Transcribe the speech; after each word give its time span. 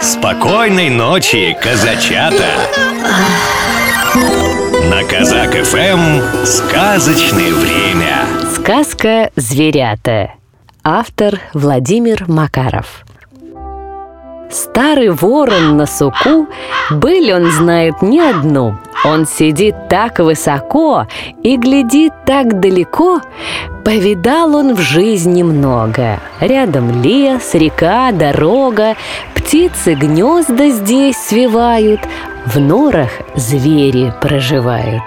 Спокойной 0.00 0.88
ночи, 0.88 1.54
казачата! 1.60 2.46
На 4.88 5.04
Казак 5.04 5.50
ФМ 5.52 6.44
сказочное 6.46 7.52
время. 7.52 8.26
Сказка 8.54 9.30
«Зверята». 9.36 10.32
Автор 10.82 11.38
Владимир 11.52 12.24
Макаров. 12.28 13.04
Старый 14.50 15.10
ворон 15.10 15.76
на 15.76 15.86
суку, 15.86 16.48
быль 16.90 17.32
он 17.32 17.50
знает 17.52 18.00
не 18.00 18.20
одну. 18.20 18.78
Он 19.04 19.26
сидит 19.26 19.88
так 19.88 20.18
высоко 20.18 21.06
и 21.42 21.56
глядит 21.56 22.12
так 22.26 22.60
далеко. 22.60 23.20
Повидал 23.84 24.54
он 24.56 24.74
в 24.74 24.80
жизни 24.80 25.42
много. 25.42 26.20
Рядом 26.40 27.02
лес, 27.02 27.54
река, 27.54 28.12
дорога, 28.12 28.96
птицы 29.50 29.94
гнезда 29.94 30.68
здесь 30.68 31.16
свивают, 31.16 31.98
в 32.46 32.60
норах 32.60 33.10
звери 33.34 34.14
проживают. 34.22 35.02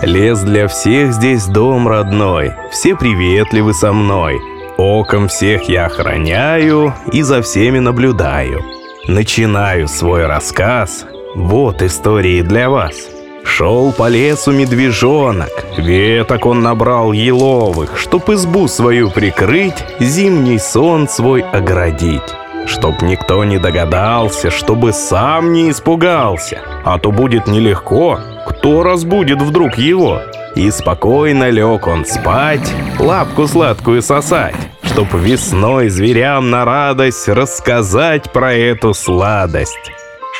Лес 0.00 0.42
для 0.42 0.68
всех 0.68 1.12
здесь 1.12 1.44
дом 1.46 1.88
родной, 1.88 2.52
все 2.70 2.94
приветливы 2.94 3.74
со 3.74 3.92
мной. 3.92 4.40
Оком 4.76 5.26
всех 5.26 5.68
я 5.68 5.86
охраняю 5.86 6.94
и 7.10 7.22
за 7.22 7.42
всеми 7.42 7.80
наблюдаю. 7.80 8.62
Начинаю 9.08 9.88
свой 9.88 10.26
рассказ. 10.26 11.04
Вот 11.34 11.82
истории 11.82 12.42
для 12.42 12.70
вас. 12.70 12.94
Шел 13.42 13.92
по 13.92 14.08
лесу 14.08 14.52
медвежонок, 14.52 15.50
веток 15.76 16.46
он 16.46 16.62
набрал 16.62 17.10
еловых, 17.10 17.98
Чтоб 17.98 18.30
избу 18.30 18.68
свою 18.68 19.10
прикрыть, 19.10 19.84
зимний 19.98 20.60
сон 20.60 21.08
свой 21.08 21.42
оградить. 21.42 22.22
Чтоб 22.68 23.00
никто 23.00 23.44
не 23.44 23.58
догадался, 23.58 24.50
чтобы 24.50 24.92
сам 24.92 25.52
не 25.52 25.70
испугался, 25.70 26.60
А 26.84 26.98
то 26.98 27.10
будет 27.10 27.46
нелегко, 27.46 28.20
кто 28.46 28.82
разбудит 28.82 29.40
вдруг 29.40 29.78
его? 29.78 30.20
И 30.54 30.70
спокойно 30.70 31.48
лег 31.50 31.86
он 31.86 32.04
спать, 32.04 32.72
лапку 32.98 33.46
сладкую 33.46 34.02
сосать, 34.02 34.56
Чтоб 34.82 35.12
весной 35.14 35.88
зверям 35.88 36.50
на 36.50 36.64
радость 36.64 37.28
рассказать 37.28 38.30
про 38.32 38.52
эту 38.52 38.92
сладость. 38.92 39.92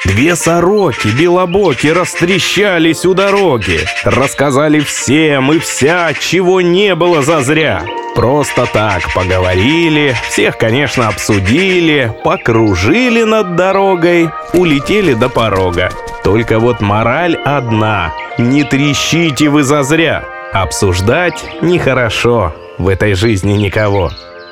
Две 0.04 0.36
сороки 0.36 1.08
белобоки 1.08 1.88
растрещались 1.88 3.04
у 3.04 3.14
дороги, 3.14 3.80
Рассказали 4.04 4.80
всем 4.80 5.52
и 5.52 5.58
вся, 5.58 6.12
чего 6.14 6.60
не 6.60 6.94
было 6.94 7.22
зазря. 7.22 7.82
Просто 8.18 8.66
так 8.66 9.14
поговорили, 9.14 10.12
всех, 10.28 10.58
конечно, 10.58 11.06
обсудили, 11.06 12.12
покружили 12.24 13.22
над 13.22 13.54
дорогой, 13.54 14.30
улетели 14.54 15.14
до 15.14 15.28
порога. 15.28 15.90
Только 16.24 16.58
вот 16.58 16.80
мораль 16.80 17.36
одна— 17.36 18.12
не 18.38 18.64
трещите 18.64 19.48
вы 19.48 19.62
зазря. 19.62 20.24
Обсуждать 20.52 21.44
нехорошо, 21.62 22.52
в 22.76 22.88
этой 22.88 23.14
жизни 23.14 23.52
никого. 23.52 24.10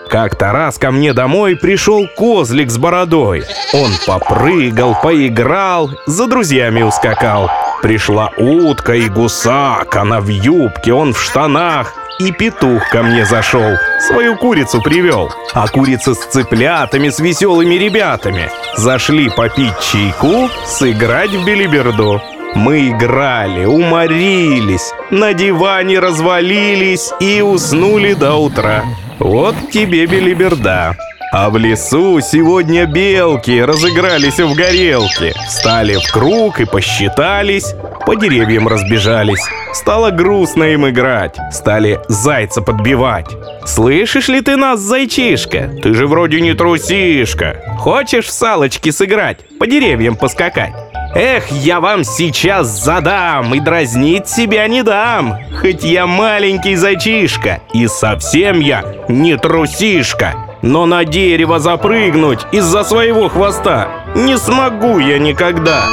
Как-то 0.09 0.53
раз 0.53 0.79
ко 0.79 0.93
мне 0.93 1.13
домой 1.13 1.57
пришел 1.57 2.07
козлик 2.17 2.71
с 2.71 2.79
бородой. 2.79 3.43
Он 3.75 3.91
попрыгал, 4.07 4.97
поиграл, 5.03 5.91
за 6.07 6.29
друзьями 6.29 6.83
ускакал. 6.83 7.51
Пришла 7.83 8.31
утка 8.37 8.95
и 8.95 9.09
гусак, 9.09 9.97
она 9.97 10.21
в 10.21 10.29
юбке, 10.29 10.93
он 10.93 11.13
в 11.13 11.21
штанах. 11.21 11.95
И 12.19 12.33
петух 12.33 12.89
ко 12.89 13.03
мне 13.03 13.27
зашел, 13.27 13.77
свою 14.01 14.37
курицу 14.37 14.81
привел. 14.81 15.31
А 15.53 15.69
курица 15.69 16.15
с 16.15 16.25
цыплятами, 16.25 17.11
с 17.11 17.21
веселыми 17.21 17.75
ребятами. 17.75 18.51
Зашли 18.77 19.29
попить 19.29 19.79
чайку, 19.81 20.49
сыграть 20.65 21.31
в 21.33 21.45
белиберду. 21.45 22.23
Мы 22.55 22.89
играли, 22.89 23.67
уморились, 23.67 24.95
на 25.11 25.35
диване 25.35 25.99
развалились 25.99 27.13
и 27.21 27.43
уснули 27.43 28.15
до 28.15 28.37
утра. 28.37 28.83
Вот 29.19 29.55
тебе 29.71 30.07
белиберда. 30.07 30.97
А 31.39 31.51
в 31.51 31.59
лесу 31.59 32.19
сегодня 32.23 32.87
белки 32.87 33.61
разыгрались 33.61 34.41
в 34.41 34.55
горелке. 34.55 35.35
Стали 35.47 35.97
в 35.97 36.11
круг 36.11 36.61
и 36.61 36.65
посчитались, 36.65 37.75
по 38.07 38.17
деревьям 38.17 38.67
разбежались. 38.67 39.45
Стало 39.75 40.11
грустно 40.13 40.63
им 40.65 40.89
играть, 40.89 41.37
стали 41.53 42.01
зайца 42.09 42.63
подбивать. 42.63 43.27
Слышишь 43.67 44.29
ли 44.29 44.41
ты 44.41 44.57
нас, 44.57 44.81
зайчишка? 44.81 45.71
Ты 45.83 45.93
же 45.93 46.07
вроде 46.07 46.41
не 46.41 46.55
трусишка. 46.55 47.77
Хочешь 47.77 48.25
в 48.25 48.33
салочки 48.33 48.89
сыграть, 48.89 49.41
по 49.59 49.67
деревьям 49.67 50.17
поскакать? 50.17 50.73
Эх, 51.15 51.51
я 51.51 51.81
вам 51.81 52.05
сейчас 52.05 52.69
задам 52.69 53.55
и 53.55 53.61
дразнить 53.61 54.27
себя 54.27 54.67
не 54.69 54.83
дам. 54.83 55.37
Хоть 55.61 55.85
я 55.85 56.07
маленький 56.07 56.77
зайчишка 56.77 57.61
и 57.75 57.89
совсем 57.89 58.59
я 58.59 58.87
не 59.09 59.37
трусишка. 59.37 60.46
Но 60.67 60.85
на 60.85 61.05
дерево 61.05 61.61
запрыгнуть 61.61 62.41
из-за 62.51 62.83
своего 62.83 63.29
хвоста 63.29 63.89
не 64.17 64.37
смогу 64.37 64.99
я 64.99 65.21
никогда. 65.21 65.85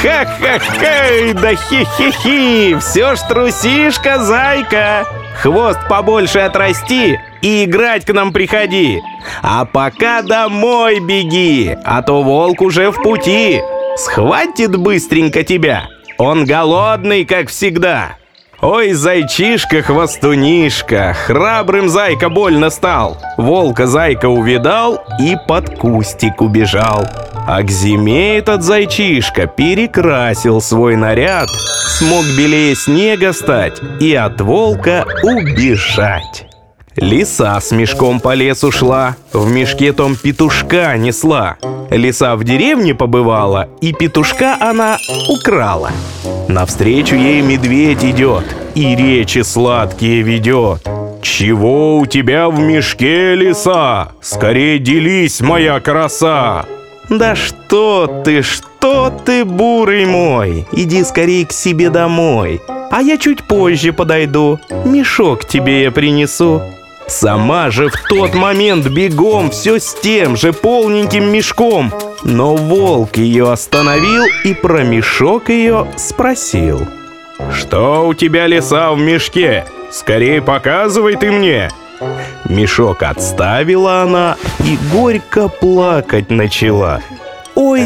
Ха-ха-ха, 0.00 1.32
да 1.34 1.56
хи-хи-хи, 1.56 2.76
все 2.78 3.16
ж 3.16 3.18
трусишка, 3.28 4.20
зайка. 4.20 5.04
Хвост 5.40 5.80
побольше 5.88 6.38
отрасти 6.38 7.18
и 7.40 7.64
играть 7.64 8.04
к 8.04 8.12
нам 8.12 8.32
приходи. 8.32 9.00
А 9.42 9.64
пока 9.64 10.22
домой 10.22 11.00
беги, 11.00 11.76
а 11.84 12.00
то 12.02 12.22
волк 12.22 12.62
уже 12.62 12.92
в 12.92 13.02
пути. 13.02 13.60
Схватит 13.96 14.76
быстренько 14.76 15.42
тебя. 15.42 15.88
Он 16.16 16.44
голодный, 16.44 17.24
как 17.24 17.48
всегда. 17.48 18.18
Ой, 18.62 18.92
зайчишка-хвостунишка, 18.92 21.14
храбрым 21.14 21.88
зайка 21.88 22.28
больно 22.28 22.70
стал. 22.70 23.16
Волка 23.36 23.88
зайка 23.88 24.26
увидал 24.26 25.02
и 25.18 25.36
под 25.48 25.76
кустик 25.76 26.40
убежал. 26.40 27.04
А 27.48 27.64
к 27.64 27.70
зиме 27.70 28.38
этот 28.38 28.62
зайчишка 28.62 29.48
перекрасил 29.48 30.60
свой 30.60 30.94
наряд, 30.94 31.48
смог 31.98 32.24
белее 32.38 32.76
снега 32.76 33.32
стать 33.32 33.80
и 33.98 34.14
от 34.14 34.40
волка 34.40 35.06
убежать. 35.24 36.46
Лиса 36.94 37.60
с 37.60 37.72
мешком 37.72 38.20
по 38.20 38.34
лесу 38.34 38.70
шла, 38.70 39.16
в 39.32 39.50
мешке 39.50 39.92
том 39.92 40.14
петушка 40.14 40.96
несла. 40.96 41.56
Лиса 41.96 42.36
в 42.36 42.44
деревне 42.44 42.94
побывала, 42.94 43.68
и 43.80 43.92
петушка 43.92 44.56
она 44.60 44.98
украла. 45.28 45.90
Навстречу 46.48 47.14
ей 47.14 47.42
медведь 47.42 48.04
идет, 48.04 48.44
и 48.74 48.96
речи 48.96 49.42
сладкие 49.42 50.22
ведет. 50.22 50.88
«Чего 51.22 51.98
у 51.98 52.06
тебя 52.06 52.48
в 52.50 52.58
мешке, 52.58 53.36
лиса? 53.36 54.12
Скорее 54.20 54.78
делись, 54.80 55.40
моя 55.40 55.78
краса!» 55.78 56.64
«Да 57.08 57.36
что 57.36 58.22
ты, 58.24 58.42
что 58.42 59.12
ты, 59.24 59.44
бурый 59.44 60.04
мой! 60.04 60.66
Иди 60.72 61.04
скорее 61.04 61.46
к 61.46 61.52
себе 61.52 61.90
домой, 61.90 62.60
а 62.90 63.02
я 63.02 63.18
чуть 63.18 63.44
позже 63.44 63.92
подойду, 63.92 64.58
мешок 64.84 65.46
тебе 65.46 65.84
я 65.84 65.90
принесу». 65.92 66.60
Сама 67.12 67.70
же 67.70 67.88
в 67.90 68.08
тот 68.08 68.34
момент 68.34 68.88
бегом 68.88 69.50
все 69.50 69.78
с 69.78 69.94
тем 69.94 70.34
же 70.34 70.54
полненьким 70.54 71.30
мешком. 71.30 71.92
Но 72.24 72.56
волк 72.56 73.18
ее 73.18 73.52
остановил 73.52 74.24
и 74.44 74.54
про 74.54 74.82
мешок 74.82 75.50
ее 75.50 75.86
спросил. 75.96 76.88
«Что 77.52 78.08
у 78.08 78.14
тебя, 78.14 78.46
лиса, 78.46 78.92
в 78.92 78.98
мешке? 78.98 79.66
Скорее 79.90 80.40
показывай 80.40 81.16
ты 81.16 81.30
мне!» 81.30 81.70
Мешок 82.46 83.02
отставила 83.02 84.00
она 84.00 84.36
и 84.64 84.78
горько 84.90 85.48
плакать 85.48 86.30
начала. 86.30 87.02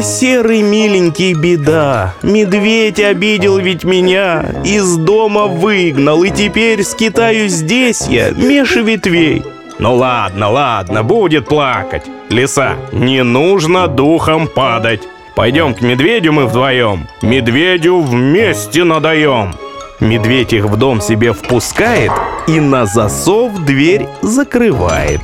Серый 0.01 0.61
миленький 0.61 1.33
беда, 1.33 2.13
медведь 2.21 2.99
обидел 2.99 3.57
ведь 3.57 3.83
меня, 3.83 4.45
из 4.63 4.97
дома 4.97 5.45
выгнал, 5.45 6.23
и 6.23 6.29
теперь 6.29 6.83
скитаюсь 6.83 7.53
здесь 7.53 8.07
я, 8.07 8.31
меж 8.31 8.75
ветвей. 8.75 9.43
Ну 9.79 9.95
ладно, 9.95 10.49
ладно, 10.49 11.03
будет 11.03 11.47
плакать. 11.47 12.03
Лиса, 12.29 12.75
не 12.91 13.23
нужно 13.23 13.87
духом 13.87 14.47
падать. 14.47 15.01
Пойдем 15.35 15.75
к 15.75 15.81
медведю 15.81 16.33
мы 16.33 16.47
вдвоем, 16.47 17.07
медведю 17.21 17.99
вместе 17.99 18.83
надаем. 18.83 19.53
Медведь 19.99 20.53
их 20.53 20.65
в 20.65 20.77
дом 20.77 21.01
себе 21.01 21.33
впускает 21.33 22.11
и 22.47 22.59
на 22.59 22.85
засов 22.85 23.65
дверь 23.65 24.07
закрывает. 24.21 25.21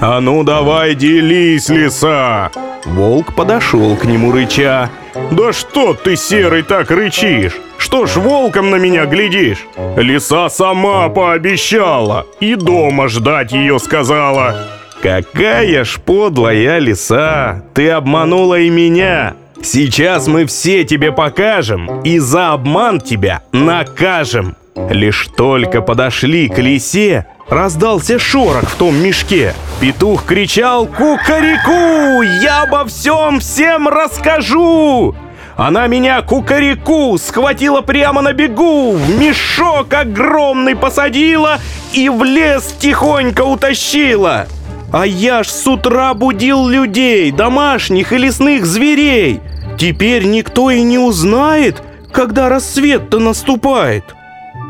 «А 0.00 0.20
ну 0.20 0.44
давай 0.44 0.94
делись, 0.94 1.68
лиса!» 1.68 2.50
Волк 2.84 3.34
подошел 3.34 3.96
к 3.96 4.04
нему 4.04 4.32
рыча. 4.32 4.90
«Да 5.30 5.52
что 5.52 5.94
ты, 5.94 6.16
серый, 6.16 6.62
так 6.62 6.90
рычишь? 6.90 7.54
Что 7.78 8.06
ж 8.06 8.16
волком 8.16 8.70
на 8.70 8.76
меня 8.76 9.06
глядишь? 9.06 9.66
Лиса 9.96 10.48
сама 10.48 11.08
пообещала 11.08 12.26
и 12.40 12.54
дома 12.54 13.08
ждать 13.08 13.52
ее 13.52 13.78
сказала. 13.78 14.68
Какая 15.02 15.84
ж 15.84 16.00
подлая 16.00 16.78
лиса! 16.78 17.62
Ты 17.74 17.90
обманула 17.90 18.58
и 18.60 18.70
меня! 18.70 19.34
Сейчас 19.62 20.28
мы 20.28 20.46
все 20.46 20.84
тебе 20.84 21.12
покажем 21.12 22.00
и 22.02 22.18
за 22.18 22.52
обман 22.52 23.00
тебя 23.00 23.42
накажем!» 23.52 24.56
Лишь 24.90 25.28
только 25.36 25.82
подошли 25.82 26.48
к 26.48 26.58
лисе, 26.58 27.26
раздался 27.48 28.18
шорох 28.18 28.70
в 28.70 28.76
том 28.76 28.96
мешке. 28.96 29.54
Петух 29.80 30.24
кричал 30.24 30.86
«Кукареку! 30.86 32.22
Я 32.22 32.62
обо 32.62 32.84
всем 32.84 33.40
всем 33.40 33.88
расскажу!» 33.88 35.14
Она 35.56 35.86
меня 35.86 36.20
кукареку 36.22 37.16
схватила 37.16 37.80
прямо 37.80 38.22
на 38.22 38.32
бегу, 38.32 38.92
в 38.92 39.20
мешок 39.20 39.92
огромный 39.94 40.74
посадила 40.74 41.60
и 41.92 42.08
в 42.08 42.24
лес 42.24 42.74
тихонько 42.78 43.42
утащила. 43.42 44.46
А 44.92 45.06
я 45.06 45.42
ж 45.42 45.48
с 45.48 45.66
утра 45.66 46.12
будил 46.14 46.66
людей, 46.66 47.30
домашних 47.30 48.12
и 48.12 48.18
лесных 48.18 48.66
зверей. 48.66 49.40
Теперь 49.78 50.24
никто 50.24 50.70
и 50.70 50.82
не 50.82 50.98
узнает, 50.98 51.82
когда 52.12 52.48
рассвет-то 52.48 53.18
наступает. 53.18 54.04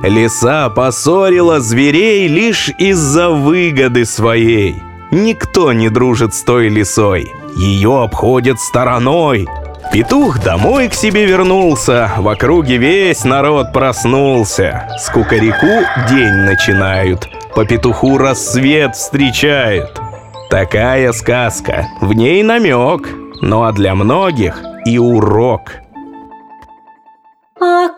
Лиса 0.09 0.69
поссорила 0.69 1.61
зверей 1.61 2.29
лишь 2.29 2.69
из-за 2.79 3.31
выгоды 3.31 4.05
своей. 4.05 4.83
Никто 5.11 5.73
не 5.73 5.89
дружит 5.89 6.35
с 6.35 6.43
той 6.43 6.69
лисой, 6.69 7.33
ее 7.57 8.03
обходят 8.03 8.61
стороной. 8.61 9.49
Петух 9.93 10.43
домой 10.43 10.89
к 10.89 10.95
себе 10.95 11.25
вернулся, 11.25 12.11
в 12.19 12.29
округе 12.29 12.77
весь 12.77 13.25
народ 13.25 13.73
проснулся. 13.73 14.89
С 14.99 15.09
кукареку 15.09 15.87
день 16.09 16.35
начинают, 16.35 17.29
по 17.55 17.65
петуху 17.65 18.19
рассвет 18.19 18.97
встречают. 18.97 20.01
Такая 20.51 21.13
сказка, 21.13 21.87
в 22.01 22.13
ней 22.13 22.43
намек, 22.43 23.09
ну 23.41 23.63
а 23.63 23.73
для 23.73 23.95
многих 23.95 24.61
и 24.85 24.99
урок– 24.99 25.77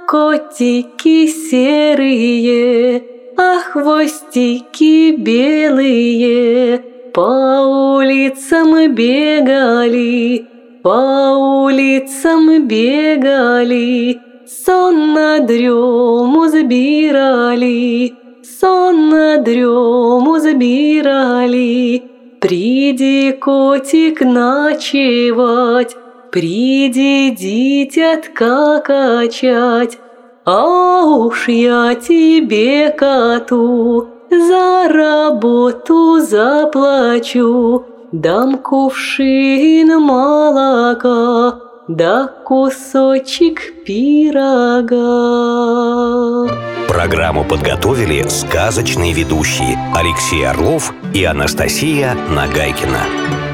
котики 0.06 1.26
серые, 1.26 3.03
а 3.37 3.61
хвостики 3.61 5.17
белые. 5.17 6.79
По 7.12 7.97
улицам 7.97 8.94
бегали, 8.94 10.47
по 10.82 11.64
улицам 11.64 12.67
бегали 12.67 14.20
Сон 14.47 15.14
на 15.14 15.41
дрему 15.41 16.47
забирали, 16.47 18.14
сон 18.61 19.11
на 19.11 19.38
дрему 19.38 20.38
забирали 20.38 22.02
Приди, 22.41 23.32
котик, 23.32 24.20
ночевать, 24.20 25.97
Приди, 26.37 27.31
дитятка, 27.31 28.83
качать, 28.85 29.99
А 30.44 31.03
уж 31.03 31.49
я 31.49 31.94
тебе, 31.94 32.91
коту, 32.91 34.06
За 34.31 34.87
работу 34.87 36.21
заплачу, 36.21 37.87
Дам 38.12 38.59
кувшин 38.59 39.99
молока, 39.99 41.59
Да 41.88 42.29
кусочек 42.44 43.83
пирога. 43.87 44.94
Программу 46.87 47.44
подготовили 47.44 48.29
сказочные 48.29 49.15
ведущие 49.15 49.79
Алексей 49.94 50.47
Орлов 50.47 50.93
и 51.15 51.25
Анастасия 51.25 52.15
Нагайкина. 52.29 53.46